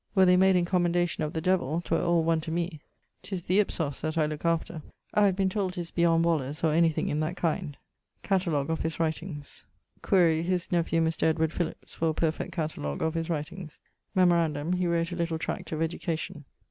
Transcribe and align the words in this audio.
Were 0.15 0.25
they 0.25 0.35
made 0.35 0.55
in 0.55 0.65
commendation 0.65 1.23
of 1.23 1.31
the 1.33 1.41
devill, 1.43 1.79
'twere 1.83 2.01
all 2.01 2.23
one 2.23 2.41
to 2.41 2.49
me: 2.49 2.81
'tis 3.21 3.43
the 3.43 3.59
ὕψος 3.63 4.01
that 4.01 4.17
I 4.17 4.25
looke 4.25 4.45
after. 4.45 4.81
I 5.13 5.27
have 5.27 5.35
been 5.35 5.47
told 5.47 5.73
'tis 5.73 5.91
beyond 5.91 6.25
Waller's 6.25 6.63
or 6.63 6.73
anything 6.73 7.07
in 7.09 7.19
that 7.19 7.37
kind. 7.37 7.77
<_Catalogue 8.23 8.69
of 8.69 8.79
his 8.81 8.99
writings._> 8.99 9.65
Quaere 10.01 10.41
his 10.41 10.71
nephew, 10.71 11.01
Mr. 11.03 11.21
Edward 11.27 11.53
Philips, 11.53 11.93
for 11.93 12.09
a 12.09 12.13
perfect 12.15 12.51
catalogue 12.51 13.03
of 13.03 13.13
his 13.13 13.29
writings. 13.29 13.79
Memorandum, 14.15 14.73
he 14.73 14.87
wrote 14.87 15.11
a 15.11 15.15
little 15.15 15.37
tract 15.37 15.71
of 15.71 15.83
education. 15.83 16.45